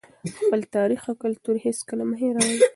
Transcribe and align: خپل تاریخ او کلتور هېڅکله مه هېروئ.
خپل 0.37 0.59
تاریخ 0.75 1.01
او 1.09 1.15
کلتور 1.23 1.55
هېڅکله 1.65 2.03
مه 2.09 2.15
هېروئ. 2.21 2.57